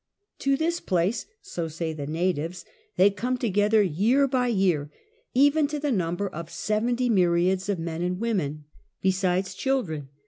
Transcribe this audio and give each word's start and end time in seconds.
To 0.39 0.57
this 0.57 0.79
place 0.79 1.27
(so 1.43 1.67
say 1.67 1.93
the 1.93 2.07
natives) 2.07 2.65
they 2.95 3.11
come 3.11 3.37
together 3.37 3.83
year 3.83 4.27
by 4.27 4.47
year 4.47 4.89
even 5.35 5.67
to 5.67 5.79
the 5.79 5.91
number 5.91 6.27
of 6.27 6.49
seventy 6.49 7.07
myriads 7.07 7.69
of 7.69 7.77
men 7.77 8.01
and 8.01 8.19
women, 8.19 8.63
besides 9.03 9.53
children. 9.53 10.09